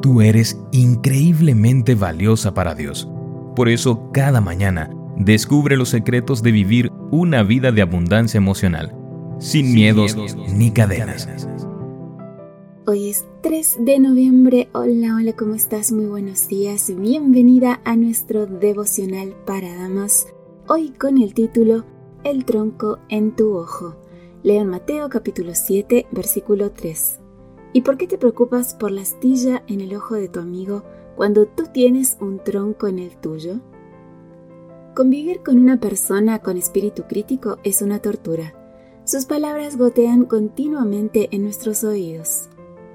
[0.00, 3.08] Tú eres increíblemente valiosa para Dios.
[3.56, 8.94] Por eso, cada mañana, descubre los secretos de vivir una vida de abundancia emocional,
[9.40, 10.16] sin, miedos,
[10.54, 11.28] ni cadenas.
[12.86, 14.68] Hoy es 3 de noviembre.
[14.72, 15.90] Hola, hola, ¿cómo estás?
[15.90, 16.92] Muy buenos días.
[16.96, 20.28] Bienvenida a nuestro devocional para damas.
[20.68, 21.84] Hoy con el título
[22.22, 23.96] El tronco en tu ojo.
[24.44, 27.18] Leo en Mateo capítulo 7, versículo 3.
[27.72, 30.84] ¿Y por qué te preocupas por la astilla en el ojo de tu amigo
[31.16, 33.60] cuando tú tienes un tronco en el tuyo?
[34.94, 38.54] Convivir con una persona con espíritu crítico es una tortura.
[39.04, 42.48] Sus palabras gotean continuamente en nuestros oídos.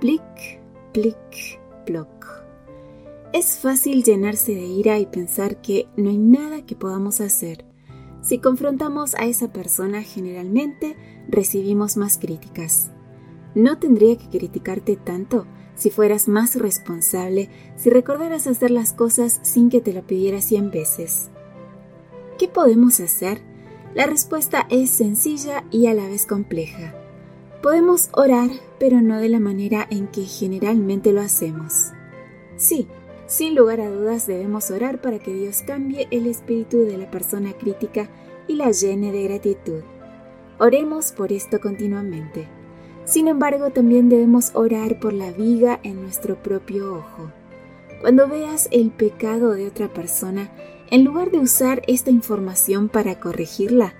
[0.00, 0.60] Plic,
[0.92, 2.08] plic, ploc.
[3.32, 7.64] Es fácil llenarse de ira y pensar que no hay nada que podamos hacer.
[8.22, 10.96] Si confrontamos a esa persona, generalmente
[11.28, 12.90] recibimos más críticas.
[13.54, 19.70] No tendría que criticarte tanto si fueras más responsable, si recordaras hacer las cosas sin
[19.70, 21.30] que te lo pidiera cien veces.
[22.38, 23.40] ¿Qué podemos hacer?
[23.94, 26.94] La respuesta es sencilla y a la vez compleja.
[27.62, 31.90] Podemos orar, pero no de la manera en que generalmente lo hacemos.
[32.56, 32.86] Sí,
[33.26, 37.52] sin lugar a dudas debemos orar para que Dios cambie el espíritu de la persona
[37.52, 38.08] crítica
[38.48, 39.82] y la llene de gratitud.
[40.58, 42.59] Oremos por esto continuamente.
[43.10, 47.32] Sin embargo, también debemos orar por la viga en nuestro propio ojo.
[48.00, 50.52] Cuando veas el pecado de otra persona,
[50.92, 53.94] en lugar de usar esta información para corregirla,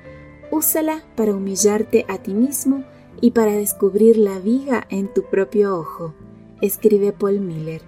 [0.53, 2.85] úsala para humillarte a ti mismo
[3.21, 6.15] y para descubrir la viga en tu propio ojo,
[6.61, 7.83] escribe Paul Miller.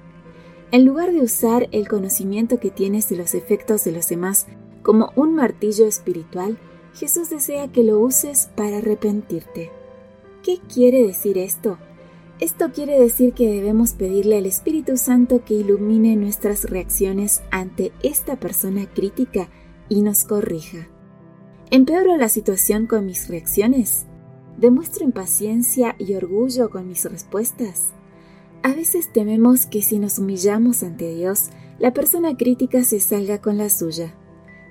[0.73, 4.49] En lugar de usar el conocimiento que tienes de los efectos de los demás
[4.83, 6.59] como un martillo espiritual,
[6.95, 9.71] Jesús desea que lo uses para arrepentirte.
[10.43, 11.79] ¿Qué quiere decir esto?
[12.41, 18.35] Esto quiere decir que debemos pedirle al Espíritu Santo que ilumine nuestras reacciones ante esta
[18.35, 19.49] persona crítica
[19.89, 20.89] y nos corrija.
[21.71, 24.07] ¿Empeoro la situación con mis reacciones?
[24.59, 27.91] ¿Demuestro impaciencia y orgullo con mis respuestas?
[28.65, 33.59] A veces tememos que si nos humillamos ante Dios, la persona crítica se salga con
[33.59, 34.17] la suya.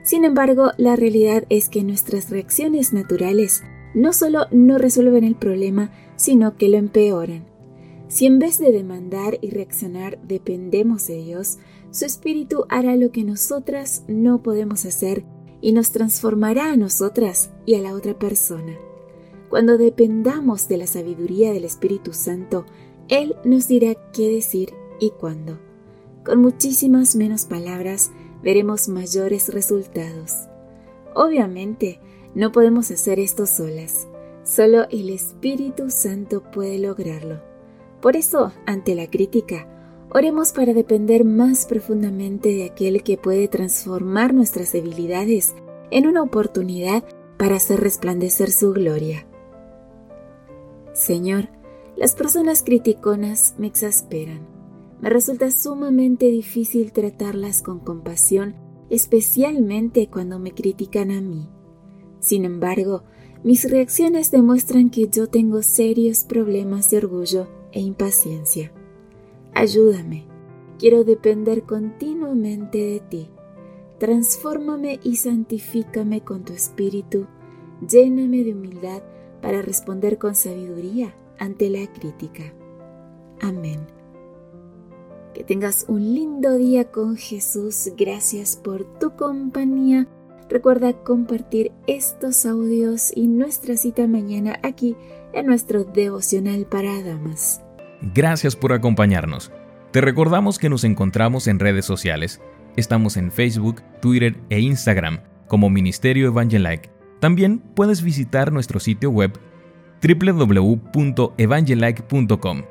[0.03, 3.63] Sin embargo, la realidad es que nuestras reacciones naturales
[3.93, 7.45] no solo no resuelven el problema, sino que lo empeoran.
[8.07, 11.59] Si en vez de demandar y reaccionar dependemos de Dios,
[11.91, 15.23] su Espíritu hará lo que nosotras no podemos hacer
[15.61, 18.77] y nos transformará a nosotras y a la otra persona.
[19.49, 22.65] Cuando dependamos de la sabiduría del Espíritu Santo,
[23.09, 25.59] Él nos dirá qué decir y cuándo.
[26.25, 28.11] Con muchísimas menos palabras
[28.43, 30.33] veremos mayores resultados.
[31.13, 31.99] Obviamente,
[32.35, 34.07] no podemos hacer esto solas.
[34.43, 37.41] Solo el Espíritu Santo puede lograrlo.
[38.01, 39.67] Por eso, ante la crítica,
[40.09, 45.53] oremos para depender más profundamente de aquel que puede transformar nuestras debilidades
[45.91, 47.03] en una oportunidad
[47.37, 49.27] para hacer resplandecer su gloria.
[50.93, 51.49] Señor,
[51.95, 54.47] las personas criticonas me exasperan.
[55.01, 58.55] Me resulta sumamente difícil tratarlas con compasión,
[58.89, 61.47] especialmente cuando me critican a mí.
[62.21, 63.03] Sin embargo,
[63.43, 68.71] mis reacciones demuestran que yo tengo serios problemas de orgullo e impaciencia.
[69.53, 70.25] Ayúdame,
[70.77, 73.29] quiero depender continuamente de ti.
[73.97, 77.25] Transfórmame y santifícame con tu espíritu,
[77.87, 79.01] lléname de humildad
[79.41, 82.53] para responder con sabiduría ante la crítica.
[83.41, 83.79] Amén.
[85.33, 87.91] Que tengas un lindo día con Jesús.
[87.97, 90.07] Gracias por tu compañía
[90.51, 94.97] Recuerda compartir estos audios y nuestra cita mañana aquí
[95.31, 97.61] en nuestro devocional para damas.
[98.13, 99.49] Gracias por acompañarnos.
[99.91, 102.41] Te recordamos que nos encontramos en redes sociales.
[102.75, 106.91] Estamos en Facebook, Twitter e Instagram como Ministerio Evangelike.
[107.21, 109.31] También puedes visitar nuestro sitio web
[110.03, 112.63] www.evangelike.com.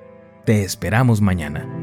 [0.45, 1.80] Te esperamos mañana.